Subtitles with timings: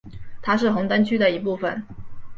[0.41, 1.83] 它是红灯区的一部分。